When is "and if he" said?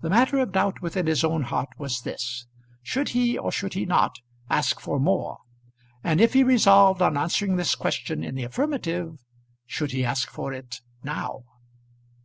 6.02-6.42